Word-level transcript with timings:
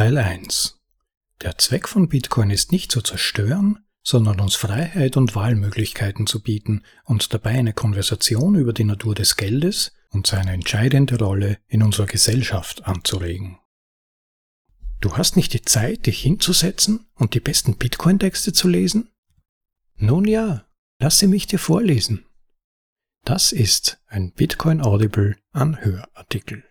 Teil 0.00 0.16
1 0.16 0.80
Der 1.42 1.58
Zweck 1.58 1.86
von 1.86 2.08
Bitcoin 2.08 2.48
ist 2.48 2.72
nicht 2.72 2.90
zu 2.90 3.02
zerstören, 3.02 3.84
sondern 4.02 4.40
uns 4.40 4.54
Freiheit 4.54 5.18
und 5.18 5.34
Wahlmöglichkeiten 5.34 6.26
zu 6.26 6.42
bieten 6.42 6.84
und 7.04 7.34
dabei 7.34 7.50
eine 7.50 7.74
Konversation 7.74 8.54
über 8.54 8.72
die 8.72 8.84
Natur 8.84 9.14
des 9.14 9.36
Geldes 9.36 9.92
und 10.08 10.26
seine 10.26 10.52
entscheidende 10.52 11.18
Rolle 11.18 11.58
in 11.68 11.82
unserer 11.82 12.06
Gesellschaft 12.06 12.86
anzuregen. 12.86 13.58
Du 15.02 15.18
hast 15.18 15.36
nicht 15.36 15.52
die 15.52 15.60
Zeit, 15.60 16.06
dich 16.06 16.22
hinzusetzen 16.22 17.04
und 17.16 17.34
die 17.34 17.40
besten 17.40 17.76
Bitcoin-Texte 17.76 18.54
zu 18.54 18.68
lesen? 18.68 19.10
Nun 19.96 20.24
ja, 20.24 20.64
lasse 20.98 21.28
mich 21.28 21.46
dir 21.46 21.58
vorlesen. 21.58 22.24
Das 23.26 23.52
ist 23.52 24.00
ein 24.06 24.32
Bitcoin 24.32 24.80
Audible 24.80 25.36
Anhörartikel. 25.52 26.64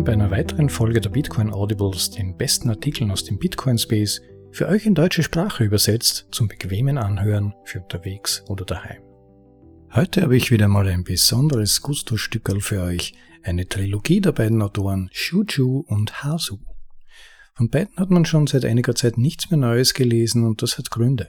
Willkommen 0.00 0.18
bei 0.18 0.24
einer 0.24 0.30
weiteren 0.30 0.70
Folge 0.70 0.98
der 1.02 1.10
Bitcoin 1.10 1.52
Audibles, 1.52 2.10
den 2.10 2.34
besten 2.34 2.70
Artikeln 2.70 3.10
aus 3.10 3.22
dem 3.22 3.38
Bitcoin 3.38 3.76
Space, 3.76 4.22
für 4.50 4.66
euch 4.66 4.86
in 4.86 4.94
deutsche 4.94 5.22
Sprache 5.22 5.62
übersetzt, 5.62 6.28
zum 6.30 6.48
bequemen 6.48 6.96
Anhören 6.96 7.52
für 7.64 7.82
unterwegs 7.82 8.42
oder 8.48 8.64
daheim. 8.64 9.02
Heute 9.92 10.22
habe 10.22 10.38
ich 10.38 10.50
wieder 10.50 10.68
mal 10.68 10.88
ein 10.88 11.04
besonderes 11.04 11.82
Gusto-Stückerl 11.82 12.62
für 12.62 12.80
euch, 12.80 13.12
eine 13.42 13.68
Trilogie 13.68 14.22
der 14.22 14.32
beiden 14.32 14.62
Autoren 14.62 15.10
Shuju 15.12 15.84
und 15.86 16.22
Hasu. 16.22 16.56
Von 17.52 17.68
beiden 17.68 17.94
hat 17.98 18.08
man 18.08 18.24
schon 18.24 18.46
seit 18.46 18.64
einiger 18.64 18.94
Zeit 18.94 19.18
nichts 19.18 19.50
mehr 19.50 19.60
Neues 19.60 19.92
gelesen 19.92 20.46
und 20.46 20.62
das 20.62 20.78
hat 20.78 20.90
Gründe. 20.90 21.28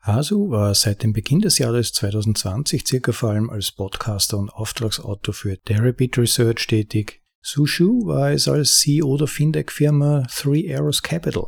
Hasu 0.00 0.48
war 0.48 0.76
seit 0.76 1.02
dem 1.02 1.12
Beginn 1.12 1.40
des 1.40 1.58
Jahres 1.58 1.92
2020 1.94 2.86
circa 2.86 3.10
vor 3.10 3.30
allem 3.30 3.50
als 3.50 3.72
Podcaster 3.72 4.38
und 4.38 4.50
Auftragsautor 4.50 5.34
für 5.34 5.56
Deribit 5.56 6.18
Research 6.18 6.68
tätig. 6.68 7.19
Sushu 7.42 8.06
war 8.06 8.32
es 8.32 8.48
als 8.48 8.78
CEO 8.80 9.16
der 9.16 9.26
Fintech-Firma 9.26 10.26
Three 10.30 10.74
Arrows 10.74 11.02
Capital, 11.02 11.46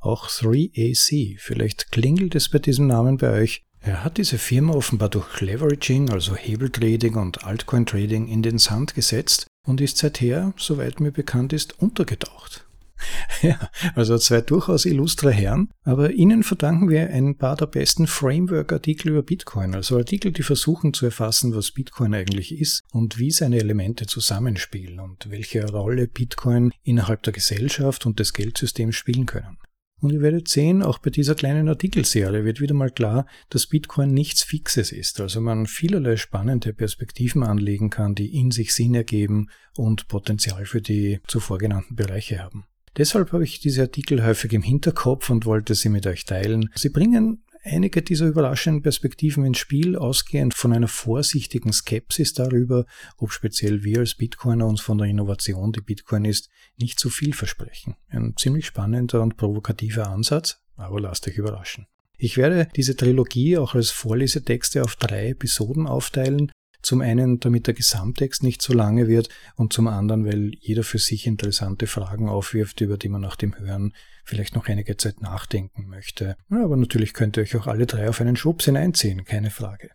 auch 0.00 0.28
3AC. 0.28 1.36
Vielleicht 1.38 1.92
klingelt 1.92 2.34
es 2.34 2.48
bei 2.48 2.58
diesem 2.58 2.88
Namen 2.88 3.16
bei 3.16 3.30
euch. 3.30 3.62
Er 3.78 4.04
hat 4.04 4.18
diese 4.18 4.38
Firma 4.38 4.74
offenbar 4.74 5.08
durch 5.08 5.40
Leveraging, 5.40 6.10
also 6.10 6.34
Hebeltrading 6.34 7.14
und 7.14 7.44
Altcoin-Trading 7.44 8.26
in 8.26 8.42
den 8.42 8.58
Sand 8.58 8.94
gesetzt 8.94 9.46
und 9.64 9.80
ist 9.80 9.98
seither, 9.98 10.52
soweit 10.56 11.00
mir 11.00 11.12
bekannt 11.12 11.52
ist, 11.52 11.78
untergetaucht. 11.80 12.66
Ja, 13.42 13.70
also 13.94 14.18
zwei 14.18 14.42
durchaus 14.42 14.84
illustre 14.84 15.30
Herren, 15.30 15.70
aber 15.82 16.12
ihnen 16.12 16.42
verdanken 16.42 16.90
wir 16.90 17.08
ein 17.08 17.36
paar 17.36 17.56
der 17.56 17.66
besten 17.66 18.06
Framework-Artikel 18.06 19.08
über 19.08 19.22
Bitcoin, 19.22 19.74
also 19.74 19.96
Artikel, 19.96 20.32
die 20.32 20.42
versuchen 20.42 20.92
zu 20.92 21.06
erfassen, 21.06 21.54
was 21.54 21.72
Bitcoin 21.72 22.14
eigentlich 22.14 22.58
ist 22.58 22.82
und 22.92 23.18
wie 23.18 23.30
seine 23.30 23.58
Elemente 23.58 24.06
zusammenspielen 24.06 25.00
und 25.00 25.30
welche 25.30 25.66
Rolle 25.66 26.06
Bitcoin 26.06 26.72
innerhalb 26.82 27.22
der 27.22 27.32
Gesellschaft 27.32 28.04
und 28.04 28.18
des 28.18 28.32
Geldsystems 28.32 28.94
spielen 28.94 29.26
können. 29.26 29.56
Und 30.00 30.12
ihr 30.12 30.22
werdet 30.22 30.48
sehen, 30.48 30.82
auch 30.82 30.98
bei 30.98 31.10
dieser 31.10 31.34
kleinen 31.34 31.68
Artikelserie 31.68 32.44
wird 32.44 32.60
wieder 32.60 32.74
mal 32.74 32.90
klar, 32.90 33.26
dass 33.50 33.66
Bitcoin 33.66 34.12
nichts 34.12 34.42
Fixes 34.42 34.92
ist, 34.92 35.20
also 35.20 35.40
man 35.40 35.66
vielerlei 35.66 36.16
spannende 36.16 36.72
Perspektiven 36.72 37.42
anlegen 37.42 37.90
kann, 37.90 38.14
die 38.14 38.34
in 38.34 38.50
sich 38.50 38.74
Sinn 38.74 38.94
ergeben 38.94 39.50
und 39.76 40.08
Potenzial 40.08 40.64
für 40.64 40.80
die 40.80 41.20
zuvor 41.26 41.58
genannten 41.58 41.96
Bereiche 41.96 42.42
haben. 42.42 42.64
Deshalb 42.96 43.32
habe 43.32 43.44
ich 43.44 43.60
diese 43.60 43.82
Artikel 43.82 44.24
häufig 44.24 44.52
im 44.52 44.62
Hinterkopf 44.62 45.30
und 45.30 45.46
wollte 45.46 45.74
sie 45.74 45.88
mit 45.88 46.06
euch 46.06 46.24
teilen. 46.24 46.70
Sie 46.74 46.88
bringen 46.88 47.44
einige 47.62 48.02
dieser 48.02 48.26
überraschenden 48.26 48.82
Perspektiven 48.82 49.44
ins 49.44 49.58
Spiel, 49.58 49.96
ausgehend 49.96 50.54
von 50.54 50.72
einer 50.72 50.88
vorsichtigen 50.88 51.72
Skepsis 51.72 52.32
darüber, 52.32 52.86
ob 53.16 53.32
speziell 53.32 53.84
wir 53.84 54.00
als 54.00 54.14
Bitcoiner 54.14 54.66
uns 54.66 54.80
von 54.80 54.98
der 54.98 55.06
Innovation, 55.06 55.72
die 55.72 55.80
Bitcoin 55.80 56.24
ist, 56.24 56.48
nicht 56.78 56.98
zu 56.98 57.10
viel 57.10 57.32
versprechen. 57.32 57.96
Ein 58.08 58.34
ziemlich 58.36 58.66
spannender 58.66 59.22
und 59.22 59.36
provokativer 59.36 60.08
Ansatz, 60.08 60.60
aber 60.76 61.00
lasst 61.00 61.28
euch 61.28 61.36
überraschen. 61.36 61.86
Ich 62.16 62.36
werde 62.36 62.68
diese 62.76 62.96
Trilogie 62.96 63.56
auch 63.56 63.74
als 63.74 63.90
Vorlesetexte 63.90 64.82
auf 64.82 64.96
drei 64.96 65.28
Episoden 65.30 65.86
aufteilen, 65.86 66.52
zum 66.82 67.00
einen, 67.00 67.40
damit 67.40 67.66
der 67.66 67.74
Gesamttext 67.74 68.42
nicht 68.42 68.62
so 68.62 68.72
lange 68.72 69.08
wird 69.08 69.28
und 69.56 69.72
zum 69.72 69.86
anderen, 69.86 70.24
weil 70.24 70.52
jeder 70.60 70.82
für 70.82 70.98
sich 70.98 71.26
interessante 71.26 71.86
Fragen 71.86 72.28
aufwirft, 72.28 72.80
über 72.80 72.96
die 72.96 73.08
man 73.08 73.20
nach 73.20 73.36
dem 73.36 73.58
Hören 73.58 73.92
vielleicht 74.24 74.54
noch 74.54 74.68
einige 74.68 74.96
Zeit 74.96 75.20
nachdenken 75.20 75.86
möchte. 75.88 76.36
Aber 76.48 76.76
natürlich 76.76 77.12
könnt 77.12 77.36
ihr 77.36 77.42
euch 77.42 77.56
auch 77.56 77.66
alle 77.66 77.86
drei 77.86 78.08
auf 78.08 78.20
einen 78.20 78.36
Schubs 78.36 78.64
hineinziehen, 78.64 79.24
keine 79.24 79.50
Frage. 79.50 79.90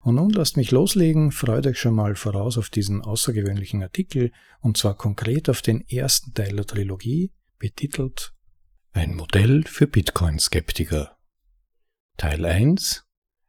Und 0.00 0.16
nun 0.16 0.30
lasst 0.30 0.56
mich 0.56 0.70
loslegen, 0.70 1.32
freut 1.32 1.66
euch 1.66 1.80
schon 1.80 1.94
mal 1.94 2.14
voraus 2.14 2.58
auf 2.58 2.70
diesen 2.70 3.02
außergewöhnlichen 3.02 3.82
Artikel, 3.82 4.30
und 4.60 4.76
zwar 4.76 4.96
konkret 4.96 5.48
auf 5.48 5.62
den 5.62 5.80
ersten 5.88 6.32
Teil 6.32 6.54
der 6.54 6.66
Trilogie, 6.66 7.32
betitelt 7.58 8.32
Ein 8.92 9.16
Modell 9.16 9.64
für 9.64 9.88
Bitcoin-Skeptiker. 9.88 11.16
Teil 12.16 12.44
1 12.44 13.05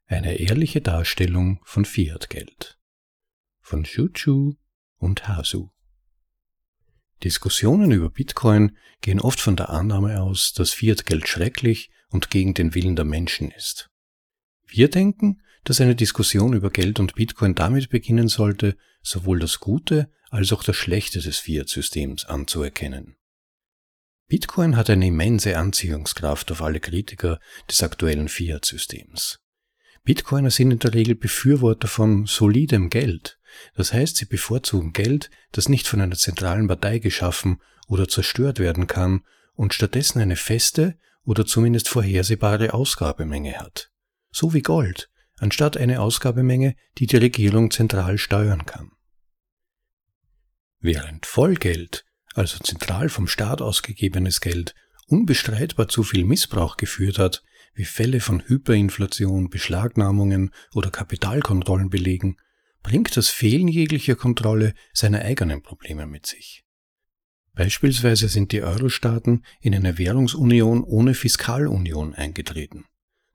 eine 0.07 0.35
ehrliche 0.35 0.81
Darstellung 0.81 1.59
von 1.65 1.83
Fiat-Geld. 1.85 2.79
Von 3.59 3.85
Shuchu 3.85 4.55
und 4.97 5.27
Hasu. 5.27 5.69
Diskussionen 7.23 7.91
über 7.91 8.09
Bitcoin 8.09 8.77
gehen 9.01 9.19
oft 9.19 9.41
von 9.41 9.57
der 9.57 9.69
Annahme 9.69 10.21
aus, 10.21 10.53
dass 10.53 10.71
Fiat-Geld 10.71 11.27
schrecklich 11.27 11.91
und 12.09 12.29
gegen 12.29 12.53
den 12.53 12.73
Willen 12.73 12.95
der 12.95 13.05
Menschen 13.05 13.51
ist. 13.51 13.89
Wir 14.65 14.89
denken, 14.89 15.41
dass 15.65 15.81
eine 15.81 15.95
Diskussion 15.95 16.53
über 16.53 16.69
Geld 16.69 16.99
und 16.99 17.15
Bitcoin 17.15 17.53
damit 17.55 17.89
beginnen 17.89 18.29
sollte, 18.29 18.77
sowohl 19.01 19.39
das 19.39 19.59
Gute 19.59 20.09
als 20.29 20.53
auch 20.53 20.63
das 20.63 20.77
Schlechte 20.77 21.19
des 21.19 21.39
Fiat-Systems 21.39 22.25
anzuerkennen. 22.25 23.17
Bitcoin 24.27 24.75
hat 24.77 24.89
eine 24.89 25.07
immense 25.07 25.57
Anziehungskraft 25.57 26.51
auf 26.51 26.61
alle 26.61 26.79
Kritiker 26.79 27.39
des 27.69 27.83
aktuellen 27.83 28.29
Fiat-Systems. 28.29 29.39
Bitcoiner 30.07 30.51
sind 30.51 30.71
in 30.71 30.79
der 30.79 30.93
Regel 30.93 31.15
Befürworter 31.15 31.89
von 31.89 32.27
solidem 32.27 32.89
Geld. 32.89 33.37
Das 33.75 33.91
heißt, 33.91 34.15
sie 34.15 34.23
bevorzugen 34.23 34.93
Geld, 34.93 35.29
das 35.51 35.67
nicht 35.67 35.85
von 35.85 35.99
einer 35.99 36.15
zentralen 36.15 36.69
Partei 36.69 36.99
geschaffen 36.99 37.61
oder 37.89 38.07
zerstört 38.07 38.57
werden 38.57 38.87
kann 38.87 39.25
und 39.53 39.73
stattdessen 39.73 40.21
eine 40.21 40.37
feste 40.37 40.97
oder 41.25 41.45
zumindest 41.45 41.89
vorhersehbare 41.89 42.73
Ausgabemenge 42.73 43.59
hat. 43.59 43.91
So 44.31 44.53
wie 44.53 44.61
Gold, 44.61 45.09
anstatt 45.39 45.75
eine 45.75 45.99
Ausgabemenge, 45.99 46.77
die 46.99 47.07
die 47.07 47.17
Regierung 47.17 47.69
zentral 47.69 48.17
steuern 48.17 48.65
kann. 48.65 48.91
Während 50.79 51.25
Vollgeld, 51.25 52.05
also 52.33 52.59
zentral 52.59 53.09
vom 53.09 53.27
Staat 53.27 53.61
ausgegebenes 53.61 54.39
Geld, 54.39 54.73
unbestreitbar 55.07 55.89
zu 55.89 56.03
viel 56.03 56.23
Missbrauch 56.23 56.77
geführt 56.77 57.19
hat, 57.19 57.43
wie 57.77 57.85
Fälle 57.85 58.19
von 58.19 58.43
Hyperinflation, 58.45 59.49
Beschlagnahmungen 59.49 60.51
oder 60.73 60.89
Kapitalkontrollen 60.89 61.89
belegen, 61.89 62.37
bringt 62.81 63.15
das 63.15 63.29
Fehlen 63.29 63.67
jeglicher 63.67 64.15
Kontrolle 64.15 64.73
seine 64.93 65.21
eigenen 65.21 65.61
Probleme 65.61 66.07
mit 66.07 66.25
sich. 66.25 66.65
Beispielsweise 67.53 68.29
sind 68.29 68.51
die 68.51 68.61
Euro-Staaten 68.61 69.43
in 69.61 69.73
eine 69.73 69.97
Währungsunion 69.97 70.83
ohne 70.83 71.13
Fiskalunion 71.13 72.13
eingetreten. 72.13 72.85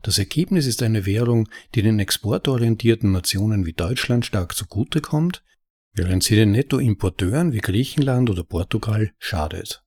Das 0.03 0.19
Ergebnis 0.19 0.67
ist 0.67 0.83
eine 0.83 1.07
Währung, 1.07 1.49
die 1.75 1.83
den 1.83 2.01
exportorientierten 2.01 3.13
Nationen 3.13 3.67
wie 3.67 3.73
Deutschland 3.73 4.27
stark 4.27 4.57
zugutekommt, 4.57 5.45
während 5.93 6.25
sie 6.25 6.35
den 6.35 6.51
Nettoimporteuren 6.51 7.53
wie 7.53 7.61
Griechenland 7.61 8.29
oder 8.31 8.43
Portugal 8.43 9.13
schadet. 9.19 9.85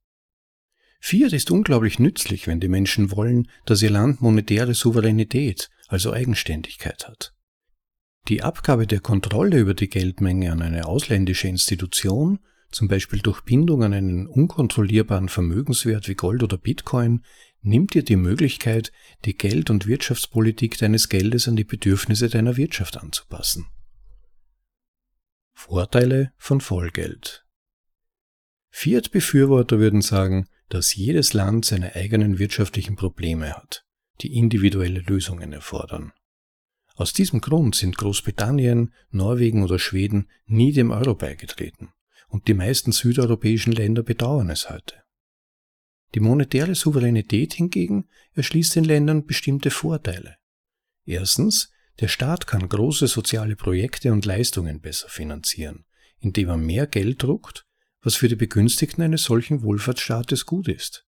Fiat 1.08 1.34
ist 1.34 1.52
unglaublich 1.52 2.00
nützlich, 2.00 2.48
wenn 2.48 2.60
die 2.60 2.68
Menschen 2.68 3.12
wollen, 3.12 3.48
dass 3.68 3.84
ihr 3.84 3.92
Land 3.92 4.22
monetäre 4.22 4.74
Souveränität, 4.74 5.70
also 5.88 6.12
Eigenständigkeit 6.12 7.08
hat. 7.08 7.36
Die 8.28 8.42
Abgabe 8.42 8.88
der 8.88 9.02
Kontrolle 9.02 9.60
über 9.60 9.76
die 9.76 9.88
Geldmenge 9.88 10.52
an 10.52 10.64
eine 10.64 10.88
ausländische 10.88 11.48
Institution, 11.48 12.40
zum 12.72 12.88
Beispiel 12.88 13.20
durch 13.20 13.42
Bindung 13.42 13.84
an 13.84 13.94
einen 13.94 14.26
unkontrollierbaren 14.26 15.30
Vermögenswert 15.30 16.08
wie 16.08 16.16
Gold 16.16 16.42
oder 16.42 16.58
Bitcoin, 16.58 17.24
nimmt 17.62 17.94
dir 17.94 18.02
die 18.02 18.16
Möglichkeit, 18.16 18.92
die 19.26 19.38
Geld- 19.38 19.70
und 19.70 19.86
Wirtschaftspolitik 19.86 20.80
deines 20.80 21.08
Geldes 21.08 21.48
an 21.48 21.56
die 21.56 21.66
Bedürfnisse 21.66 22.30
deiner 22.30 22.58
Wirtschaft 22.58 22.98
anzupassen. 22.98 23.68
Vorteile 25.54 26.34
von 26.38 26.62
Vollgeld 26.62 27.46
Fiat-Befürworter 28.72 29.78
würden 29.78 30.02
sagen, 30.02 30.50
dass 30.70 30.96
jedes 30.96 31.34
Land 31.34 31.66
seine 31.66 31.96
eigenen 31.96 32.40
wirtschaftlichen 32.40 32.96
Probleme 32.96 33.54
hat, 33.54 33.86
die 34.22 34.36
individuelle 34.36 35.00
Lösungen 35.02 35.54
erfordern. 35.54 36.12
Aus 36.96 37.12
diesem 37.14 37.42
Grund 37.42 37.76
sind 37.76 37.98
Großbritannien, 37.98 38.94
Norwegen 39.12 39.64
oder 39.64 39.80
Schweden 39.80 40.30
nie 40.46 40.72
dem 40.72 40.92
Euro 40.92 41.14
beigetreten, 41.14 41.90
und 42.30 42.48
die 42.48 42.54
meisten 42.54 42.92
südeuropäischen 42.92 43.74
Länder 43.74 44.02
bedauern 44.02 44.50
es 44.50 44.70
heute. 44.70 44.96
Die 46.14 46.22
monetäre 46.22 46.76
Souveränität 46.76 47.54
hingegen 47.54 48.08
erschließt 48.34 48.76
den 48.78 48.86
Ländern 48.86 49.26
bestimmte 49.26 49.70
Vorteile. 49.70 50.38
Erstens, 51.06 51.72
der 52.00 52.08
Staat 52.08 52.48
kann 52.48 52.68
große 52.68 53.08
soziale 53.08 53.56
Projekte 53.56 54.14
und 54.14 54.26
Leistungen 54.26 54.80
besser 54.80 55.10
finanzieren, 55.10 55.86
indem 56.20 56.50
er 56.50 56.58
mehr 56.58 56.88
Geld 56.88 57.22
druckt, 57.22 57.66
was 58.06 58.16
für 58.16 58.28
die 58.28 58.36
Begünstigten 58.36 59.04
eines 59.04 59.24
solchen 59.24 59.64
Wohlfahrtsstaates 59.64 60.46
gut 60.46 60.68
ist. 60.68 61.08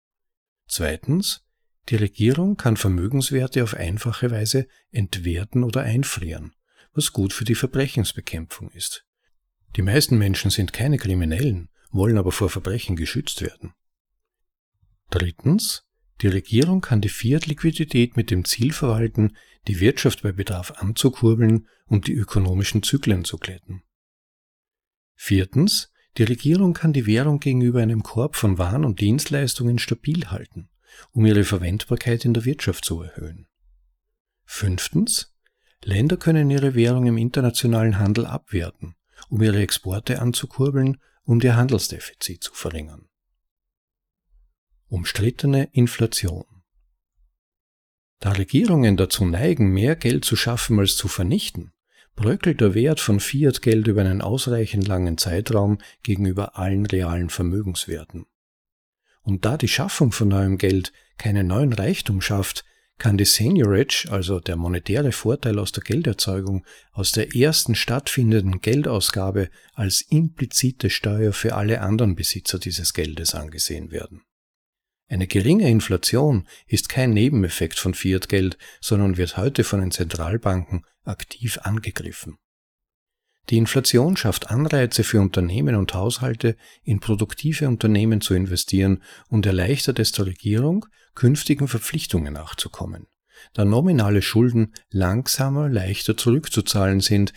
Zweitens, 0.67 1.47
die 1.89 1.95
Regierung 1.95 2.57
kann 2.57 2.77
Vermögenswerte 2.77 3.63
auf 3.63 3.75
einfache 3.75 4.33
Weise 4.33 4.67
entwerten 4.91 5.63
oder 5.63 5.83
einfrieren, 5.83 6.53
was 6.93 7.13
gut 7.13 7.33
für 7.33 7.45
die 7.45 7.55
Verbrechensbekämpfung 7.55 8.73
ist. 8.73 9.07
Die 9.77 9.83
meisten 9.83 10.19
Menschen 10.19 10.51
sind 10.51 10.73
keine 10.73 10.99
Kriminellen, 10.99 11.69
wollen 11.93 12.19
aber 12.19 12.33
vor 12.33 12.51
Verbrechen 12.51 12.97
geschützt 12.97 13.41
werden. 13.41 13.73
Drittens, 15.11 15.87
die 16.23 16.29
Regierung 16.29 16.81
kann 16.81 17.01
die 17.01 17.09
Fiat-Liquidität 17.09 18.17
mit 18.17 18.33
dem 18.33 18.45
Ziel 18.45 18.73
verwalten, 18.73 19.37
die 19.69 19.79
Wirtschaft 19.79 20.23
bei 20.23 20.33
Bedarf 20.33 20.73
anzukurbeln 20.73 21.69
und 21.87 22.09
die 22.09 22.15
ökonomischen 22.15 22.83
Zyklen 22.83 23.25
zu 23.25 23.39
glätten. 23.39 23.85
Viertens, 25.15 25.93
die 26.17 26.25
Regierung 26.25 26.75
kann 26.75 26.93
die 26.93 27.07
Währung 27.07 27.39
gegenüber 27.39 27.81
einem 27.81 28.03
Korb 28.03 28.37
von 28.37 28.59
Waren 28.59 28.85
und 28.85 29.01
Dienstleistungen 29.01 29.79
stabil 29.79 30.27
halten, 30.27 30.69
um 31.12 31.25
ihre 31.25 31.45
Verwendbarkeit 31.45 32.25
in 32.25 32.35
der 32.35 32.45
Wirtschaft 32.45 32.85
zu 32.85 33.03
erhöhen. 33.03 33.47
Fünftens, 34.45 35.33
Länder 35.85 36.17
können 36.17 36.51
ihre 36.51 36.75
Währung 36.75 37.07
im 37.07 37.17
internationalen 37.17 37.99
Handel 37.99 38.27
abwerten, 38.27 38.97
um 39.29 39.41
ihre 39.41 39.62
Exporte 39.62 40.21
anzukurbeln 40.21 41.01
und 41.23 41.45
ihr 41.45 41.57
Handelsdefizit 41.57 42.43
zu 42.43 42.53
verringern. 42.53 43.09
Umstrittene 44.89 45.69
Inflation 45.73 46.45
Da 48.19 48.33
Regierungen 48.33 48.97
dazu 48.97 49.25
neigen, 49.25 49.73
mehr 49.73 49.95
Geld 49.95 50.25
zu 50.25 50.35
schaffen 50.35 50.79
als 50.81 50.97
zu 50.97 51.06
vernichten, 51.06 51.73
bröckelt 52.17 52.61
der 52.61 52.75
Wert 52.75 53.01
von 53.01 53.21
Fiat-Geld 53.21 53.87
über 53.87 54.03
einen 54.03 54.21
ausreichend 54.23 54.87
langen 54.87 55.19
Zeitraum 55.19 55.79
gegenüber 56.03 56.59
allen 56.59 56.87
realen 56.87 57.31
Vermögenswerten. 57.31 58.27
Und 59.23 59.45
da 59.45 59.57
die 59.57 59.69
Schaffung 59.69 60.12
von 60.12 60.29
neuem 60.29 60.59
Geld 60.59 60.93
keinen 61.19 61.47
neuen 61.47 61.73
Reichtum 61.73 62.21
schafft, 62.21 62.65
kann 63.01 63.17
die 63.17 63.25
Seniorage, 63.25 64.09
also 64.11 64.41
der 64.41 64.57
monetäre 64.57 65.12
Vorteil 65.12 65.59
aus 65.59 65.73
der 65.73 65.83
Gelderzeugung, 65.83 66.67
aus 66.93 67.12
der 67.12 67.35
ersten 67.35 67.75
stattfindenden 67.75 68.61
Geldausgabe 68.61 69.49
als 69.73 70.03
implizite 70.03 70.91
Steuer 70.91 71.33
für 71.33 71.55
alle 71.55 71.81
anderen 71.81 72.15
Besitzer 72.15 72.59
dieses 72.59 72.93
Geldes 72.93 73.35
angesehen 73.35 73.91
werden. 73.91 74.23
Eine 75.11 75.27
geringe 75.27 75.69
Inflation 75.69 76.47
ist 76.69 76.89
kein 76.89 77.11
Nebeneffekt 77.11 77.81
von 77.81 77.95
Fiat-Geld, 77.95 78.57
sondern 78.81 79.17
wird 79.17 79.37
heute 79.37 79.65
von 79.65 79.81
den 79.81 79.91
Zentralbanken 79.91 80.87
aktiv 81.03 81.59
angegriffen. 81.62 82.39
Die 83.49 83.57
Inflation 83.57 84.17
schafft 84.17 84.51
Anreize 84.51 85.03
für 85.03 85.21
Unternehmen 85.21 85.75
und 85.75 85.95
Haushalte, 85.95 86.57
in 86.85 87.01
produktive 87.01 87.67
Unternehmen 87.67 88.21
zu 88.21 88.35
investieren 88.35 89.03
und 89.27 89.47
erleichtert 89.47 89.99
es 89.99 90.12
der 90.12 90.27
Regierung, 90.27 90.87
künftigen 91.17 91.67
Verpflichtungen 91.67 92.35
nachzukommen, 92.35 93.09
da 93.53 93.65
nominale 93.65 94.23
Schulden 94.23 94.75
langsamer, 94.91 95.69
leichter 95.69 96.17
zurückzuzahlen 96.17 97.01
sind, 97.01 97.33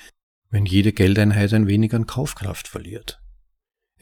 wenn 0.52 0.68
jede 0.68 0.94
Geldeinheit 0.94 1.52
ein 1.54 1.66
wenig 1.66 1.96
an 1.96 2.06
Kaufkraft 2.06 2.68
verliert. 2.68 3.23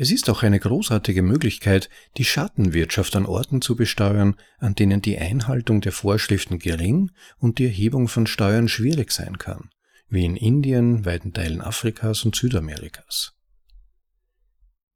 Es 0.02 0.12
ist 0.12 0.32
auch 0.32 0.42
eine 0.42 0.60
großartige 0.60 1.22
Möglichkeit, 1.22 1.88
die 2.18 2.26
Schattenwirtschaft 2.26 3.16
an 3.16 3.28
Orten 3.28 3.62
zu 3.62 3.76
besteuern, 3.76 4.36
an 4.58 4.74
denen 4.74 5.04
die 5.04 5.20
Einhaltung 5.20 5.80
der 5.80 5.92
Vorschriften 5.92 6.58
gering 6.58 7.12
und 7.38 7.60
die 7.60 7.66
Erhebung 7.66 8.08
von 8.08 8.26
Steuern 8.26 8.68
schwierig 8.68 9.12
sein 9.12 9.38
kann, 9.38 9.70
wie 10.10 10.26
in 10.26 10.36
Indien, 10.36 11.06
weiten 11.06 11.34
Teilen 11.34 11.62
Afrikas 11.62 12.26
und 12.26 12.36
Südamerikas. 12.36 13.34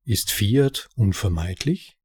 Ist 0.05 0.31
Fiat 0.31 0.89
unvermeidlich? 0.95 1.97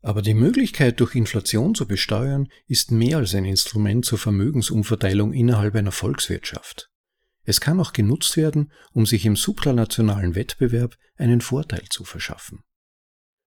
Aber 0.00 0.22
die 0.22 0.32
Möglichkeit, 0.32 0.98
durch 0.98 1.14
Inflation 1.14 1.74
zu 1.74 1.86
besteuern, 1.86 2.48
ist 2.68 2.90
mehr 2.90 3.18
als 3.18 3.34
ein 3.34 3.44
Instrument 3.44 4.06
zur 4.06 4.16
Vermögensumverteilung 4.16 5.34
innerhalb 5.34 5.74
einer 5.74 5.92
Volkswirtschaft. 5.92 6.88
Es 7.44 7.60
kann 7.60 7.78
auch 7.80 7.92
genutzt 7.92 8.36
werden, 8.36 8.72
um 8.92 9.06
sich 9.06 9.26
im 9.26 9.36
supranationalen 9.36 10.34
Wettbewerb 10.34 10.96
einen 11.16 11.40
Vorteil 11.40 11.84
zu 11.90 12.04
verschaffen. 12.04 12.60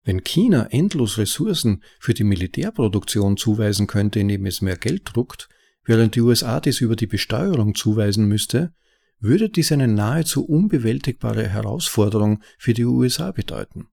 Wenn 0.02 0.22
China 0.22 0.66
endlos 0.70 1.16
Ressourcen 1.16 1.82
für 1.98 2.12
die 2.12 2.24
Militärproduktion 2.24 3.36
zuweisen 3.36 3.86
könnte, 3.86 4.20
indem 4.20 4.44
es 4.44 4.60
mehr 4.60 4.76
Geld 4.76 5.02
druckt, 5.14 5.48
während 5.84 6.14
die 6.14 6.20
USA 6.20 6.60
dies 6.60 6.80
über 6.80 6.96
die 6.96 7.06
Besteuerung 7.06 7.74
zuweisen 7.74 8.26
müsste, 8.26 8.74
würde 9.18 9.48
dies 9.48 9.72
eine 9.72 9.88
nahezu 9.88 10.44
unbewältigbare 10.44 11.48
Herausforderung 11.48 12.42
für 12.58 12.74
die 12.74 12.84
USA 12.84 13.32
bedeuten. 13.32 13.86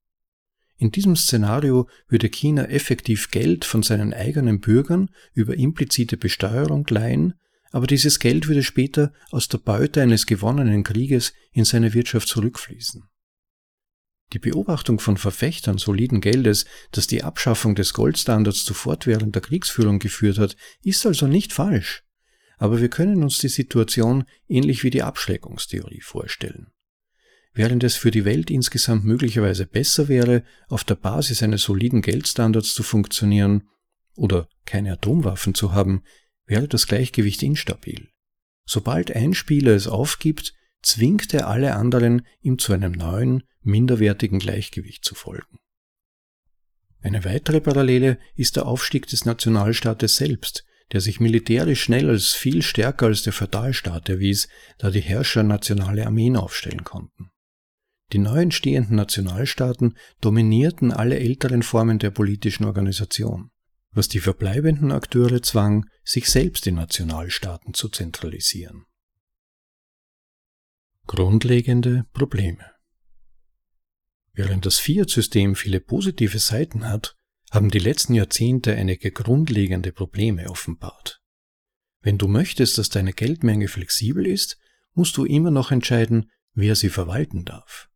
In 0.75 0.91
diesem 0.91 1.15
Szenario 1.15 1.87
würde 2.07 2.29
China 2.29 2.65
effektiv 2.65 3.29
Geld 3.29 3.63
von 3.63 3.83
seinen 3.83 4.13
eigenen 4.13 4.59
Bürgern 4.59 5.11
über 5.33 5.55
implizite 5.55 6.17
Besteuerung 6.17 6.85
leihen, 6.89 7.35
aber 7.71 7.87
dieses 7.87 8.19
Geld 8.19 8.47
würde 8.47 8.63
später 8.63 9.13
aus 9.31 9.47
der 9.47 9.57
Beute 9.57 10.01
eines 10.01 10.25
gewonnenen 10.25 10.83
Krieges 10.83 11.33
in 11.51 11.65
seine 11.65 11.93
Wirtschaft 11.93 12.27
zurückfließen. 12.27 13.03
Die 14.33 14.39
Beobachtung 14.39 14.99
von 14.99 15.17
Verfechtern 15.17 15.77
soliden 15.77 16.21
Geldes, 16.21 16.65
das 16.91 17.07
die 17.07 17.23
Abschaffung 17.23 17.75
des 17.75 17.93
Goldstandards 17.93 18.63
zu 18.63 18.73
fortwährender 18.73 19.41
Kriegsführung 19.41 19.99
geführt 19.99 20.37
hat, 20.37 20.55
ist 20.83 21.05
also 21.05 21.27
nicht 21.27 21.51
falsch. 21.51 22.03
Aber 22.57 22.79
wir 22.79 22.89
können 22.89 23.23
uns 23.23 23.39
die 23.39 23.49
Situation 23.49 24.23
ähnlich 24.47 24.83
wie 24.83 24.89
die 24.89 25.03
Abschreckungstheorie 25.03 26.01
vorstellen. 26.01 26.67
Während 27.53 27.83
es 27.83 27.97
für 27.97 28.11
die 28.11 28.23
Welt 28.23 28.49
insgesamt 28.49 29.03
möglicherweise 29.03 29.65
besser 29.65 30.07
wäre, 30.07 30.43
auf 30.69 30.85
der 30.85 30.95
Basis 30.95 31.43
eines 31.43 31.63
soliden 31.63 32.01
Geldstandards 32.01 32.73
zu 32.73 32.83
funktionieren 32.83 33.67
oder 34.15 34.47
keine 34.65 34.93
Atomwaffen 34.93 35.53
zu 35.53 35.73
haben, 35.73 36.03
wäre 36.51 36.67
das 36.67 36.85
Gleichgewicht 36.85 37.41
instabil. 37.41 38.09
Sobald 38.65 39.15
ein 39.15 39.33
Spieler 39.33 39.73
es 39.73 39.87
aufgibt, 39.87 40.53
zwingt 40.83 41.33
er 41.33 41.47
alle 41.47 41.75
anderen, 41.75 42.27
ihm 42.41 42.59
zu 42.59 42.73
einem 42.73 42.91
neuen, 42.91 43.43
minderwertigen 43.61 44.37
Gleichgewicht 44.37 45.03
zu 45.03 45.15
folgen. 45.15 45.59
Eine 47.01 47.25
weitere 47.25 47.61
Parallele 47.61 48.19
ist 48.35 48.57
der 48.57 48.67
Aufstieg 48.67 49.07
des 49.07 49.25
Nationalstaates 49.25 50.17
selbst, 50.17 50.65
der 50.91 51.01
sich 51.01 51.19
militärisch 51.19 51.83
schnell 51.83 52.09
als 52.09 52.33
viel 52.33 52.61
stärker 52.61 53.07
als 53.07 53.23
der 53.23 53.33
Feudalstaat 53.33 54.09
erwies, 54.09 54.49
da 54.77 54.91
die 54.91 54.99
Herrscher 54.99 55.43
nationale 55.43 56.05
Armeen 56.05 56.35
aufstellen 56.35 56.83
konnten. 56.83 57.31
Die 58.11 58.17
neu 58.17 58.41
entstehenden 58.41 58.97
Nationalstaaten 58.97 59.97
dominierten 60.19 60.91
alle 60.91 61.17
älteren 61.17 61.63
Formen 61.63 61.97
der 61.97 62.11
politischen 62.11 62.65
Organisation, 62.65 63.51
was 63.91 64.07
die 64.07 64.19
verbleibenden 64.19 64.91
Akteure 64.91 65.41
zwang, 65.41 65.85
sich 66.03 66.29
selbst 66.29 66.65
in 66.67 66.75
Nationalstaaten 66.75 67.73
zu 67.73 67.89
zentralisieren. 67.89 68.85
Grundlegende 71.07 72.05
Probleme 72.13 72.71
Während 74.33 74.65
das 74.65 74.79
Fiat-System 74.79 75.55
viele 75.55 75.81
positive 75.81 76.39
Seiten 76.39 76.87
hat, 76.87 77.15
haben 77.51 77.69
die 77.69 77.79
letzten 77.79 78.13
Jahrzehnte 78.13 78.73
einige 78.75 79.11
grundlegende 79.11 79.91
Probleme 79.91 80.49
offenbart. 80.49 81.21
Wenn 81.99 82.17
du 82.17 82.29
möchtest, 82.29 82.77
dass 82.77 82.89
deine 82.89 83.11
Geldmenge 83.11 83.67
flexibel 83.67 84.25
ist, 84.25 84.57
musst 84.93 85.17
du 85.17 85.25
immer 85.25 85.51
noch 85.51 85.71
entscheiden, 85.71 86.31
wer 86.53 86.75
sie 86.75 86.89
verwalten 86.89 87.43
darf. 87.43 87.90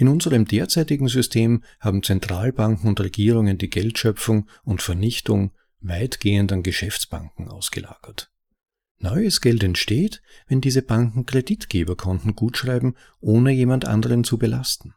In 0.00 0.08
unserem 0.08 0.46
derzeitigen 0.46 1.08
System 1.08 1.62
haben 1.78 2.02
Zentralbanken 2.02 2.88
und 2.88 2.98
Regierungen 3.00 3.58
die 3.58 3.68
Geldschöpfung 3.68 4.48
und 4.64 4.80
Vernichtung 4.80 5.50
weitgehend 5.82 6.52
an 6.52 6.62
Geschäftsbanken 6.62 7.48
ausgelagert. 7.48 8.32
Neues 8.96 9.42
Geld 9.42 9.62
entsteht, 9.62 10.22
wenn 10.48 10.62
diese 10.62 10.80
Banken 10.80 11.26
Kreditgeberkonten 11.26 12.34
gutschreiben, 12.34 12.96
ohne 13.20 13.50
jemand 13.50 13.84
anderen 13.84 14.24
zu 14.24 14.38
belasten. 14.38 14.94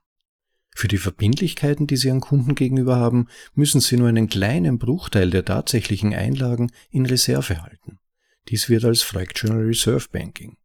Für 0.73 0.87
die 0.87 0.97
Verbindlichkeiten, 0.97 1.85
die 1.85 1.97
sie 1.97 2.09
an 2.09 2.21
Kunden 2.21 2.55
gegenüber 2.55 2.95
haben, 2.95 3.27
müssen 3.55 3.81
sie 3.81 3.97
nur 3.97 4.07
einen 4.07 4.29
kleinen 4.29 4.79
Bruchteil 4.79 5.31
der 5.31 5.43
tatsächlichen 5.43 6.13
Einlagen 6.13 6.71
in 6.91 7.05
Reserve 7.05 7.61
halten. 7.61 7.99
Dies 8.47 8.69
wird 8.69 8.85
als 8.85 9.01
Fractional 9.01 9.63
Reserve 9.63 10.07
Banking, 10.09 10.55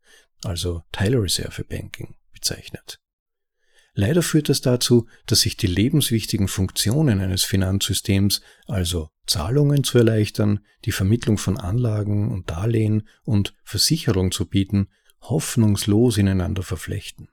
also 0.45 0.85
Teilreserve 0.93 1.65
Banking, 1.65 2.15
bezeichnet. 2.33 3.01
Leider 4.01 4.23
führt 4.23 4.49
das 4.49 4.61
dazu, 4.61 5.09
dass 5.27 5.41
sich 5.41 5.57
die 5.57 5.67
lebenswichtigen 5.67 6.47
Funktionen 6.47 7.19
eines 7.19 7.43
Finanzsystems, 7.43 8.43
also 8.69 9.11
Zahlungen 9.27 9.83
zu 9.83 9.99
erleichtern, 9.99 10.61
die 10.85 10.93
Vermittlung 10.93 11.37
von 11.37 11.59
Anlagen 11.59 12.31
und 12.31 12.49
Darlehen 12.49 13.09
und 13.25 13.57
Versicherung 13.65 14.31
zu 14.31 14.47
bieten, 14.47 14.87
hoffnungslos 15.21 16.17
ineinander 16.17 16.63
verflechten. 16.63 17.27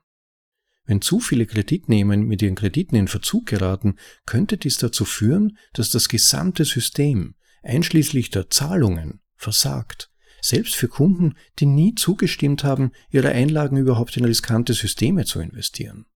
Wenn 0.86 1.02
zu 1.02 1.20
viele 1.20 1.46
Kreditnehmer 1.46 2.18
mit 2.18 2.42
ihren 2.42 2.56
Krediten 2.56 2.96
in 2.96 3.10
Verzug 3.10 3.46
geraten, 3.46 3.98
könnte 4.26 4.58
dies 4.58 4.80
dazu 4.80 5.06
führen, 5.06 5.60
dass 5.74 5.92
das 5.92 6.10
gesamte 6.10 6.66
System, 6.66 7.36
einschließlich 7.62 8.32
der 8.32 8.50
Zahlungen, 8.50 9.22
versagt. 9.36 10.10
Selbst 10.42 10.74
für 10.74 10.88
Kunden, 10.88 11.36
die 11.60 11.68
nie 11.68 11.94
zugestimmt 11.94 12.64
haben, 12.64 12.92
ihre 13.12 13.30
Einlagen 13.30 13.78
überhaupt 13.78 14.18
in 14.18 14.26
riskante 14.26 14.74
Systeme 14.74 15.26
zu 15.26 15.40
investieren. 15.40 16.08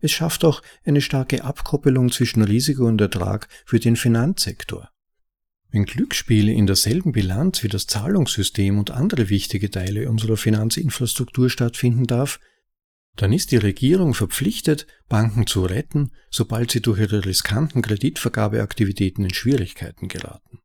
Es 0.00 0.12
schafft 0.12 0.44
auch 0.44 0.62
eine 0.84 1.00
starke 1.00 1.44
Abkoppelung 1.44 2.10
zwischen 2.12 2.42
Risiko 2.42 2.86
und 2.86 3.00
Ertrag 3.00 3.48
für 3.64 3.80
den 3.80 3.96
Finanzsektor. 3.96 4.90
Wenn 5.70 5.84
Glücksspiel 5.84 6.48
in 6.48 6.66
derselben 6.66 7.12
Bilanz 7.12 7.62
wie 7.62 7.68
das 7.68 7.86
Zahlungssystem 7.86 8.78
und 8.78 8.90
andere 8.90 9.28
wichtige 9.28 9.70
Teile 9.70 10.08
unserer 10.08 10.36
Finanzinfrastruktur 10.36 11.50
stattfinden 11.50 12.04
darf, 12.04 12.40
dann 13.16 13.32
ist 13.32 13.50
die 13.50 13.56
Regierung 13.56 14.14
verpflichtet, 14.14 14.86
Banken 15.08 15.46
zu 15.46 15.64
retten, 15.64 16.12
sobald 16.30 16.70
sie 16.70 16.80
durch 16.80 17.00
ihre 17.00 17.24
riskanten 17.24 17.82
Kreditvergabeaktivitäten 17.82 19.24
in 19.24 19.34
Schwierigkeiten 19.34 20.08
geraten. 20.08 20.60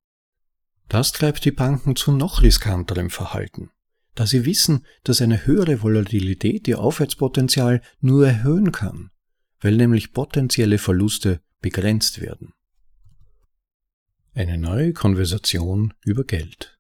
Das 0.88 1.12
treibt 1.12 1.44
die 1.46 1.52
Banken 1.52 1.96
zu 1.96 2.12
noch 2.12 2.44
riskanterem 2.44 3.10
Verhalten, 3.10 3.72
da 4.14 4.28
sie 4.28 4.46
wissen, 4.46 4.86
dass 5.04 5.22
eine 5.22 5.48
höhere 5.48 5.82
Volatilität 5.82 6.68
ihr 6.68 6.80
Aufwärtspotenzial 6.80 7.82
nur 8.00 8.28
erhöhen 8.28 8.72
kann, 8.72 9.10
weil 9.64 9.78
nämlich 9.78 10.12
potenzielle 10.12 10.78
Verluste 10.78 11.42
begrenzt 11.62 12.22
werden. 12.22 12.54
Eine 14.34 14.58
neue 14.58 14.94
Konversation 14.94 15.94
über 16.04 16.26
Geld. 16.26 16.78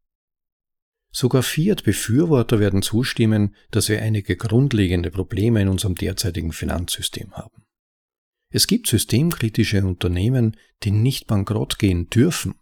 Sogar 1.12 1.44
Fiat-Befürworter 1.44 2.60
werden 2.60 2.82
zustimmen, 2.82 3.56
dass 3.72 3.88
wir 3.88 4.02
einige 4.02 4.36
grundlegende 4.36 5.12
Probleme 5.12 5.62
in 5.62 5.70
unserem 5.70 5.96
derzeitigen 5.96 6.52
Finanzsystem 6.52 7.32
haben. 7.34 7.64
Es 8.50 8.68
gibt 8.68 8.88
systemkritische 8.88 9.86
Unternehmen, 9.86 10.58
die 10.84 10.92
nicht 10.92 11.28
bankrott 11.28 11.80
gehen 11.80 12.10
dürfen, 12.10 12.56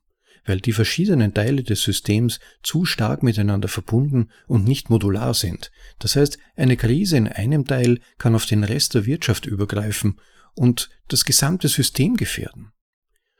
weil 0.45 0.59
die 0.59 0.73
verschiedenen 0.73 1.33
Teile 1.33 1.63
des 1.63 1.81
Systems 1.81 2.39
zu 2.63 2.85
stark 2.85 3.23
miteinander 3.23 3.67
verbunden 3.67 4.29
und 4.47 4.65
nicht 4.65 4.89
modular 4.89 5.33
sind. 5.33 5.71
Das 5.99 6.15
heißt, 6.15 6.37
eine 6.55 6.77
Krise 6.77 7.17
in 7.17 7.27
einem 7.27 7.65
Teil 7.65 7.99
kann 8.17 8.35
auf 8.35 8.45
den 8.45 8.63
Rest 8.63 8.95
der 8.95 9.05
Wirtschaft 9.05 9.45
übergreifen 9.45 10.19
und 10.55 10.89
das 11.07 11.25
gesamte 11.25 11.67
System 11.67 12.17
gefährden. 12.17 12.71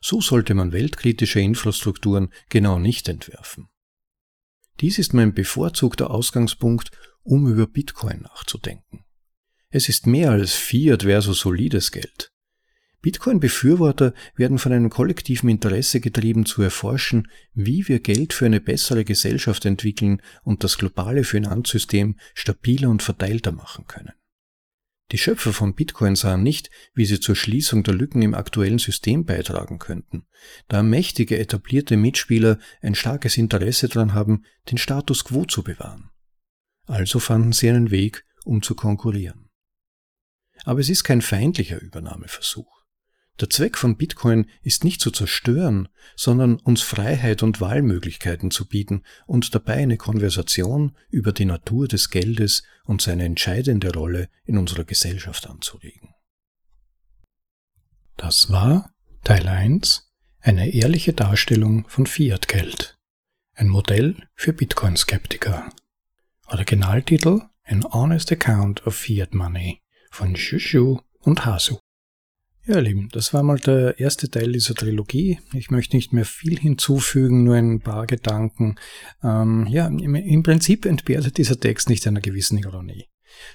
So 0.02 0.22
sollte 0.22 0.54
man 0.54 0.72
weltkritische 0.72 1.40
Infrastrukturen 1.40 2.30
genau 2.50 2.80
nicht 2.80 3.08
entwerfen. 3.08 3.68
Dies 4.80 4.98
ist 4.98 5.14
mein 5.14 5.34
bevorzugter 5.34 6.10
Ausgangspunkt, 6.10 6.92
um 7.24 7.48
über 7.48 7.68
Bitcoin 7.68 8.22
nachzudenken. 8.22 9.06
Es 9.70 9.90
ist 9.90 10.08
mehr 10.08 10.32
als 10.32 10.54
Fiat 10.54 11.04
versus 11.04 11.40
solides 11.40 11.92
Geld. 11.92 12.31
Bitcoin-Befürworter 13.02 14.14
werden 14.36 14.60
von 14.60 14.74
einem 14.74 14.90
kollektiven 14.90 15.50
Interesse 15.50 16.00
getrieben 16.00 16.46
zu 16.46 16.62
erforschen, 16.62 17.28
wie 17.54 17.88
wir 17.88 18.00
Geld 18.00 18.34
für 18.34 18.46
eine 18.46 18.62
bessere 18.62 19.04
Gesellschaft 19.04 19.66
entwickeln 19.66 20.22
und 20.44 20.64
das 20.64 20.78
globale 20.78 21.24
Finanzsystem 21.24 22.16
stabiler 22.36 22.90
und 22.90 23.02
verteilter 23.02 23.52
machen 23.52 23.86
können. 23.88 24.14
Die 25.12 25.18
Schöpfer 25.18 25.52
von 25.52 25.76
Bitcoin 25.76 26.16
sahen 26.16 26.44
nicht, 26.44 26.70
wie 26.94 27.06
sie 27.06 27.20
zur 27.20 27.36
Schließung 27.36 27.84
der 27.84 27.96
Lücken 27.96 28.22
im 28.22 28.34
aktuellen 28.34 28.80
System 28.80 29.26
beitragen 29.26 29.78
könnten, 29.78 30.26
da 30.70 30.84
mächtige 30.84 31.38
etablierte 31.38 31.98
Mitspieler 31.98 32.60
ein 32.82 32.96
starkes 32.96 33.36
Interesse 33.36 33.90
daran 33.90 34.14
haben, 34.14 34.46
den 34.70 34.78
Status 34.78 35.26
quo 35.26 35.44
zu 35.44 35.64
bewahren. 35.64 36.12
Also 36.86 37.20
fanden 37.20 37.52
sie 37.52 37.70
einen 37.70 37.92
Weg, 37.92 38.26
um 38.46 38.62
zu 38.62 38.74
konkurrieren. 38.74 39.50
Aber 40.64 40.80
es 40.80 40.90
ist 40.90 41.04
kein 41.04 41.22
feindlicher 41.22 41.82
Übernahmeversuch. 41.82 42.81
Der 43.40 43.50
Zweck 43.50 43.78
von 43.78 43.98
Bitcoin 43.98 44.48
ist 44.62 44.84
nicht 44.84 45.02
zu 45.02 45.10
zerstören, 45.10 45.88
sondern 46.16 46.58
uns 46.58 46.82
Freiheit 46.82 47.42
und 47.42 47.60
Wahlmöglichkeiten 47.60 48.52
zu 48.52 48.68
bieten 48.68 49.04
und 49.26 49.56
dabei 49.56 49.78
eine 49.78 49.98
Konversation 49.98 50.96
über 51.10 51.32
die 51.32 51.46
Natur 51.46 51.88
des 51.88 52.10
Geldes 52.10 52.64
und 52.86 53.02
seine 53.02 53.26
entscheidende 53.26 53.94
Rolle 53.94 54.30
in 54.46 54.58
unserer 54.58 54.84
Gesellschaft 54.84 55.50
anzuregen. 55.50 56.14
Das 58.18 58.52
war 58.52 58.94
Teil 59.24 59.48
1, 59.48 60.12
eine 60.40 60.70
ehrliche 60.70 61.14
Darstellung 61.14 61.88
von 61.88 62.06
Fiat-Geld. 62.06 62.98
Ein 63.56 63.70
Modell 63.70 64.28
für 64.36 64.54
Bitcoin-Skeptiker. 64.54 65.72
Originaltitel 66.48 67.42
An 67.64 67.84
Honest 67.84 68.32
Account 68.32 68.86
of 68.86 68.96
Fiat 68.96 69.34
Money 69.34 69.82
von 70.10 70.36
Shushu 70.36 71.00
und 71.20 71.46
Hasu. 71.46 71.80
Ja, 72.68 72.78
Lieben, 72.78 73.10
das 73.12 73.34
war 73.34 73.42
mal 73.42 73.58
der 73.58 74.00
erste 74.00 74.30
Teil 74.30 74.52
dieser 74.52 74.76
Trilogie. 74.76 75.40
Ich 75.54 75.72
möchte 75.72 75.96
nicht 75.96 76.14
mehr 76.14 76.26
viel 76.26 76.60
hinzufügen, 76.60 77.44
nur 77.44 77.56
ein 77.56 77.82
paar 77.82 78.06
Gedanken. 78.06 78.76
Ähm, 79.24 79.66
ja, 79.68 79.88
im, 79.88 80.14
im, 80.14 80.44
Prinzip 80.44 80.86
entbehrt 80.86 81.38
dieser 81.38 81.60
Text 81.60 81.90
nicht 81.90 82.06
einer 82.06 82.22
gewissen 82.22 82.60
Ironie. 82.60 83.08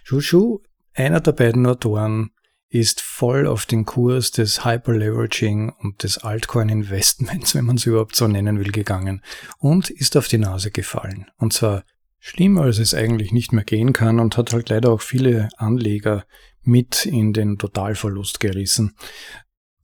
Shushu, 0.03 0.59
einer 0.93 1.21
der 1.21 1.33
beiden 1.33 1.67
Autoren, 1.67 2.31
ist 2.69 3.01
voll 3.01 3.47
auf 3.47 3.65
den 3.65 3.85
Kurs 3.85 4.33
des 4.33 4.65
Hyperleveraging 4.65 5.73
und 5.79 6.03
des 6.03 6.19
Altcoin-Investments, 6.19 7.55
wenn 7.55 7.65
man 7.65 7.77
es 7.77 7.87
überhaupt 7.87 8.17
so 8.17 8.27
nennen 8.27 8.59
will, 8.59 8.73
gegangen 8.73 9.23
und 9.59 9.89
ist 9.89 10.17
auf 10.17 10.27
die 10.27 10.39
Nase 10.39 10.73
gefallen. 10.73 11.27
Und 11.37 11.53
zwar 11.53 11.85
schlimmer, 12.19 12.63
als 12.63 12.79
es 12.79 12.93
eigentlich 12.93 13.31
nicht 13.31 13.53
mehr 13.53 13.63
gehen 13.63 13.93
kann 13.93 14.19
und 14.19 14.37
hat 14.37 14.53
halt 14.53 14.69
leider 14.69 14.91
auch 14.91 15.01
viele 15.01 15.49
Anleger 15.59 16.25
mit 16.67 17.07
in 17.07 17.33
den 17.33 17.59
Totalverlust 17.59 18.41
gerissen. 18.41 18.97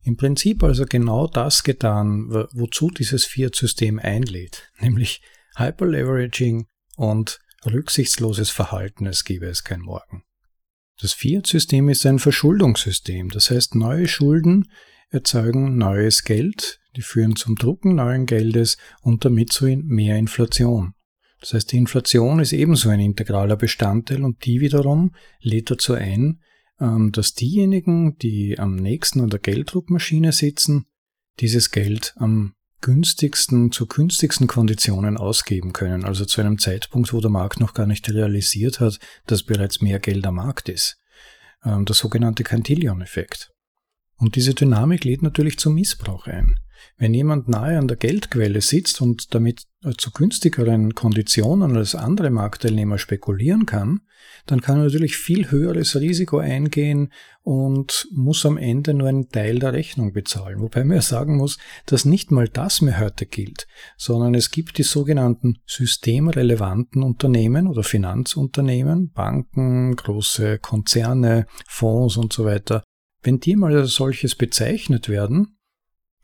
Im 0.02 0.16
Prinzip 0.16 0.62
also 0.62 0.84
genau 0.84 1.26
das 1.28 1.62
getan, 1.62 2.28
wozu 2.52 2.90
dieses 2.90 3.24
Fiat-System 3.24 3.98
einlädt, 4.00 4.70
nämlich 4.80 5.22
Hyperleveraging 5.56 6.66
und 6.96 7.38
rücksichtsloses 7.64 8.50
Verhalten, 8.50 9.06
es 9.06 9.24
gäbe 9.24 9.46
es 9.46 9.62
kein 9.62 9.80
Morgen. 9.80 10.24
Das 11.00 11.12
Fiat-System 11.12 11.88
ist 11.88 12.04
ein 12.04 12.18
Verschuldungssystem, 12.18 13.30
das 13.30 13.50
heißt 13.50 13.74
neue 13.74 14.08
Schulden 14.08 14.68
erzeugen 15.12 15.76
neues 15.76 16.24
Geld, 16.24 16.80
die 16.96 17.02
führen 17.02 17.36
zum 17.36 17.56
Drucken 17.56 17.94
neuen 17.96 18.26
Geldes 18.26 18.78
und 19.02 19.24
damit 19.24 19.52
zu 19.52 19.66
mehr 19.66 20.16
Inflation. 20.16 20.94
Das 21.40 21.54
heißt, 21.54 21.72
die 21.72 21.76
Inflation 21.76 22.40
ist 22.40 22.52
ebenso 22.52 22.88
ein 22.88 23.00
integraler 23.00 23.56
Bestandteil 23.56 24.22
und 24.22 24.44
die 24.44 24.60
wiederum 24.60 25.14
lädt 25.40 25.70
dazu 25.70 25.94
ein, 25.94 26.40
dass 27.12 27.34
diejenigen, 27.34 28.18
die 28.18 28.58
am 28.58 28.74
nächsten 28.74 29.20
an 29.20 29.30
der 29.30 29.38
Gelddruckmaschine 29.38 30.32
sitzen, 30.32 30.86
dieses 31.40 31.70
Geld 31.70 32.14
am 32.16 32.54
günstigsten, 32.80 33.70
zu 33.70 33.86
günstigsten 33.86 34.48
Konditionen 34.48 35.16
ausgeben 35.16 35.72
können, 35.72 36.04
also 36.04 36.24
zu 36.24 36.40
einem 36.40 36.58
Zeitpunkt, 36.58 37.12
wo 37.12 37.20
der 37.20 37.30
Markt 37.30 37.60
noch 37.60 37.74
gar 37.74 37.86
nicht 37.86 38.10
realisiert 38.10 38.80
hat, 38.80 38.98
dass 39.26 39.44
bereits 39.44 39.80
mehr 39.80 40.00
Geld 40.00 40.26
am 40.26 40.34
Markt 40.34 40.68
ist. 40.68 40.98
Ähm, 41.64 41.84
der 41.84 41.94
sogenannte 41.94 42.42
Cantillon-Effekt. 42.42 43.52
Und 44.16 44.34
diese 44.34 44.54
Dynamik 44.54 45.04
lädt 45.04 45.22
natürlich 45.22 45.58
zum 45.58 45.74
Missbrauch 45.74 46.26
ein. 46.26 46.58
Wenn 46.96 47.14
jemand 47.14 47.48
nahe 47.48 47.78
an 47.78 47.88
der 47.88 47.96
Geldquelle 47.96 48.60
sitzt 48.60 49.00
und 49.00 49.34
damit 49.34 49.62
zu 49.98 50.12
günstigeren 50.12 50.94
Konditionen 50.94 51.76
als 51.76 51.94
andere 51.94 52.30
Marktteilnehmer 52.30 52.98
spekulieren 52.98 53.66
kann, 53.66 54.00
dann 54.46 54.60
kann 54.60 54.78
er 54.78 54.84
natürlich 54.84 55.16
viel 55.16 55.50
höheres 55.50 55.96
Risiko 55.96 56.38
eingehen 56.38 57.12
und 57.42 58.06
muss 58.12 58.46
am 58.46 58.56
Ende 58.56 58.94
nur 58.94 59.08
einen 59.08 59.28
Teil 59.28 59.58
der 59.58 59.72
Rechnung 59.72 60.12
bezahlen. 60.12 60.60
Wobei 60.60 60.84
man 60.84 60.96
ja 60.96 61.02
sagen 61.02 61.36
muss, 61.36 61.58
dass 61.86 62.04
nicht 62.04 62.30
mal 62.30 62.48
das 62.48 62.80
mehr 62.80 63.00
heute 63.00 63.26
gilt, 63.26 63.66
sondern 63.96 64.34
es 64.34 64.50
gibt 64.50 64.78
die 64.78 64.84
sogenannten 64.84 65.58
systemrelevanten 65.66 67.02
Unternehmen 67.02 67.66
oder 67.66 67.82
Finanzunternehmen, 67.82 69.10
Banken, 69.10 69.96
große 69.96 70.58
Konzerne, 70.58 71.46
Fonds 71.66 72.16
und 72.16 72.32
so 72.32 72.44
weiter. 72.44 72.84
Wenn 73.22 73.40
die 73.40 73.56
mal 73.56 73.76
als 73.76 73.94
solches 73.94 74.34
bezeichnet 74.34 75.08
werden, 75.08 75.56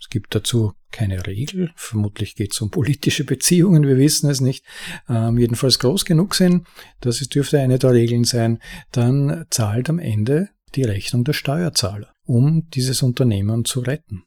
es 0.00 0.08
gibt 0.08 0.34
dazu 0.34 0.72
keine 0.90 1.26
Regel. 1.26 1.70
Vermutlich 1.76 2.34
geht 2.34 2.52
es 2.52 2.60
um 2.60 2.70
politische 2.70 3.24
Beziehungen, 3.24 3.86
wir 3.86 3.98
wissen 3.98 4.30
es 4.30 4.40
nicht. 4.40 4.64
Ähm, 5.08 5.38
jedenfalls 5.38 5.78
groß 5.78 6.04
genug 6.04 6.34
sind, 6.34 6.66
das 7.00 7.18
dürfte 7.28 7.60
eine 7.60 7.78
der 7.78 7.92
Regeln 7.92 8.24
sein, 8.24 8.58
dann 8.92 9.46
zahlt 9.50 9.90
am 9.90 9.98
Ende 9.98 10.50
die 10.74 10.84
Rechnung 10.84 11.24
der 11.24 11.32
Steuerzahler, 11.32 12.12
um 12.24 12.68
dieses 12.70 13.02
Unternehmen 13.02 13.64
zu 13.64 13.80
retten. 13.80 14.24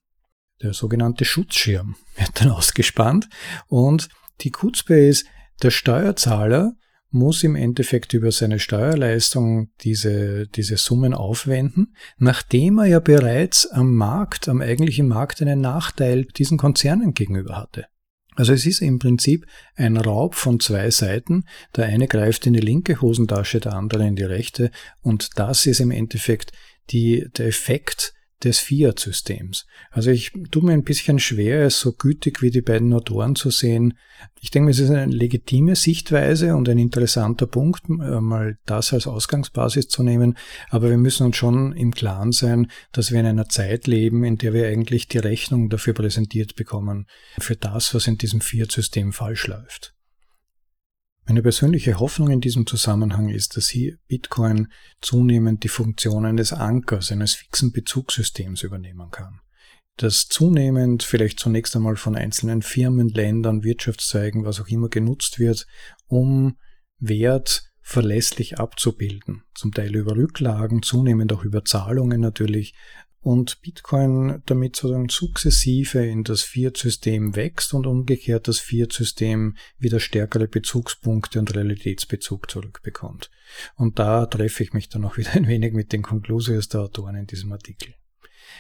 Der 0.62 0.74
sogenannte 0.74 1.26
Schutzschirm 1.26 1.96
wird 2.16 2.42
dann 2.42 2.52
ausgespannt 2.52 3.30
und 3.68 4.10
die 4.42 4.52
Kutzpe 4.52 4.96
ist, 4.96 5.26
der 5.62 5.72
Steuerzahler 5.72 6.74
muss 7.12 7.44
im 7.44 7.56
Endeffekt 7.56 8.14
über 8.14 8.32
seine 8.32 8.60
Steuerleistung 8.60 9.70
diese, 9.82 10.48
diese 10.48 10.78
Summen 10.78 11.14
aufwenden, 11.14 11.96
nachdem 12.18 12.80
er 12.80 12.86
ja 12.86 13.00
bereits 13.00 13.68
am 13.68 13.94
Markt, 13.94 14.48
am 14.50 14.62
eigentlichen 14.62 15.08
Markt 15.08 15.42
einen 15.42 15.62
Nachteil 15.62 16.26
diesen 16.26 16.58
Konzernen 16.58 17.14
gegenüber 17.14 17.58
hatte. 17.58 17.86
Also 18.36 18.54
es 18.54 18.66
ist 18.66 18.82
im 18.82 18.98
Prinzip 18.98 19.46
ein 19.76 19.98
Raub 19.98 20.36
von 20.36 20.60
zwei 20.60 20.90
Seiten. 20.90 21.44
Der 21.76 21.86
eine 21.86 22.08
greift 22.08 22.48
in 22.48 22.54
die 22.54 22.62
linke 22.62 23.02
Hosentasche, 23.02 23.60
der 23.60 23.74
andere 23.74 24.08
in 24.08 24.16
die 24.16 24.24
rechte. 24.24 24.72
Und 25.02 25.38
das 25.38 25.66
ist 25.66 25.82
im 25.82 25.92
Endeffekt 25.92 26.54
die, 26.92 27.28
der 27.36 27.48
Effekt 27.48 28.14
des 28.44 28.60
Fiat-Systems. 28.60 29.66
Also 29.92 30.12
ich 30.12 30.32
tue 30.52 30.64
mir 30.64 30.74
ein 30.74 30.84
bisschen 30.84 31.20
schwer, 31.20 31.66
es 31.66 31.80
so 31.80 31.94
gütig 31.94 32.42
wie 32.42 32.52
die 32.52 32.62
beiden 32.62 32.94
Autoren 32.94 33.36
zu 33.36 33.50
sehen. 33.50 33.98
Ich 34.40 34.52
denke, 34.52 34.72
es 34.72 34.80
ist 34.80 34.90
eine 34.90 35.12
legitime 35.12 35.76
Sichtweise 35.76 36.56
und 36.56 36.68
ein 36.70 36.78
interessanter 36.78 37.48
Punkt, 37.48 37.84
äh, 37.90 38.20
mal 38.22 38.58
das 38.66 38.94
als 38.94 39.08
Ausgangsbasis 39.08 39.88
zu 39.88 40.04
nehmen. 40.04 40.38
Aber 40.70 40.90
wir 40.90 40.98
müssen 40.98 41.26
uns 41.26 41.38
schon 41.38 41.74
im 41.74 41.92
Klaren 41.92 42.32
sein, 42.32 42.72
dass 42.92 43.12
wir 43.12 43.20
in 43.20 43.26
einer 43.26 43.50
Zeit 43.50 43.88
leben, 43.88 44.24
in 44.24 44.38
der 44.38 44.54
wir 44.54 44.68
eigentlich 44.68 45.08
die 45.08 45.20
Rechnung 45.20 45.70
dafür 45.70 45.94
präsentiert 45.94 46.56
bekommen, 46.56 47.08
für 47.40 47.56
das, 47.56 47.94
was 47.94 48.08
in 48.08 48.18
diesem 48.18 48.42
Fiat-System 48.42 49.14
falsch 49.14 49.48
läuft. 49.48 49.94
Meine 51.26 51.44
persönliche 51.44 52.00
Hoffnung 52.00 52.30
in 52.30 52.42
diesem 52.42 52.66
Zusammenhang 52.66 53.30
ist, 53.30 53.56
dass 53.56 53.70
hier 53.70 53.98
Bitcoin 54.08 54.68
zunehmend 55.02 55.64
die 55.64 55.70
Funktionen 55.70 56.36
des 56.38 56.52
Ankers, 56.52 57.12
eines 57.12 57.36
fixen 57.36 57.72
Bezugssystems 57.72 58.64
übernehmen 58.64 59.12
kann. 59.12 59.40
Dass 59.98 60.28
zunehmend 60.28 61.04
vielleicht 61.04 61.40
zunächst 61.40 61.76
einmal 61.76 61.96
von 61.96 62.16
einzelnen 62.16 62.62
Firmen, 62.62 63.10
Ländern, 63.10 63.64
Wirtschaftszweigen, 63.64 64.46
was 64.46 64.60
auch 64.60 64.68
immer 64.68 64.90
genutzt 64.90 65.38
wird, 65.38 65.68
um 66.08 66.58
Wert 67.00 67.72
verlässlich 67.82 68.60
abzubilden. 68.60 69.44
Zum 69.54 69.74
Teil 69.74 69.96
über 69.96 70.16
Rücklagen, 70.16 70.82
zunehmend 70.82 71.34
auch 71.34 71.44
über 71.44 71.66
Zahlungen 71.66 72.22
natürlich, 72.22 72.74
und 73.22 73.62
Bitcoin 73.62 74.42
damit 74.48 74.76
sozusagen 74.76 75.10
sukzessive 75.10 76.06
in 76.06 76.24
das 76.24 76.42
Fiat-System 76.42 77.36
wächst 77.36 77.74
und 77.74 77.86
umgekehrt 77.86 78.48
das 78.48 78.60
Fiat-System 78.60 79.56
wieder 79.78 80.00
stärkere 80.00 80.48
Bezugspunkte 80.48 81.40
und 81.40 81.56
Realitätsbezug 81.56 82.50
zurückbekommt. 82.50 83.30
Und 83.76 84.00
da 84.00 84.26
treffe 84.26 84.64
ich 84.64 84.74
mich 84.74 84.90
dann 84.90 85.06
auch 85.06 85.18
wieder 85.18 85.34
ein 85.34 85.48
wenig 85.48 85.74
mit 85.74 85.94
den 85.94 86.02
Konklusions 86.02 86.70
der 86.70 86.82
Autoren 86.82 87.16
in 87.16 87.28
diesem 87.28 87.52
Artikel. 87.52 87.94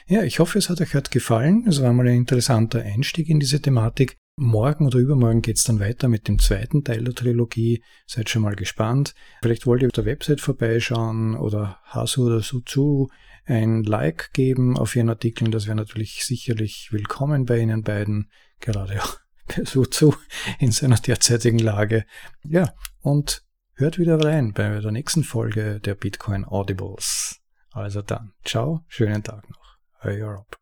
Ja, 0.07 0.23
ich 0.23 0.39
hoffe, 0.39 0.59
es 0.59 0.69
hat 0.69 0.79
euch 0.79 0.93
heute 0.93 1.11
gefallen. 1.11 1.65
Es 1.67 1.81
war 1.81 1.91
mal 1.91 2.07
ein 2.07 2.15
interessanter 2.15 2.81
Einstieg 2.81 3.29
in 3.29 3.39
diese 3.39 3.61
Thematik. 3.61 4.17
Morgen 4.37 4.87
oder 4.87 4.97
übermorgen 4.97 5.41
geht's 5.41 5.65
dann 5.65 5.79
weiter 5.79 6.07
mit 6.07 6.27
dem 6.27 6.39
zweiten 6.39 6.83
Teil 6.83 7.03
der 7.03 7.13
Trilogie. 7.13 7.83
Seid 8.07 8.29
schon 8.29 8.41
mal 8.41 8.55
gespannt. 8.55 9.13
Vielleicht 9.41 9.65
wollt 9.65 9.81
ihr 9.81 9.87
auf 9.87 9.93
der 9.93 10.05
Website 10.05 10.39
vorbeischauen 10.39 11.35
oder 11.35 11.79
Hasu 11.85 12.27
oder 12.27 12.41
Suzu 12.41 13.09
ein 13.51 13.83
Like 13.83 14.31
geben 14.33 14.77
auf 14.77 14.95
Ihren 14.95 15.09
Artikeln. 15.09 15.51
Das 15.51 15.67
wäre 15.67 15.75
natürlich 15.75 16.23
sicherlich 16.23 16.89
willkommen 16.91 17.45
bei 17.45 17.59
Ihnen 17.59 17.83
beiden, 17.83 18.31
gerade 18.61 19.03
auch 19.03 19.17
so 19.65 19.85
zu 19.85 20.15
in 20.59 20.71
seiner 20.71 20.95
derzeitigen 20.95 21.59
Lage. 21.59 22.05
Ja, 22.43 22.73
und 23.01 23.43
hört 23.73 23.99
wieder 23.99 24.23
rein 24.23 24.53
bei 24.53 24.79
der 24.79 24.91
nächsten 24.91 25.23
Folge 25.23 25.81
der 25.81 25.95
Bitcoin 25.95 26.45
Audibles. 26.45 27.41
Also 27.71 28.01
dann, 28.01 28.31
ciao, 28.45 28.85
schönen 28.87 29.21
Tag 29.21 29.49
noch. 29.49 29.77
Euer 30.01 30.29
Rob. 30.29 30.57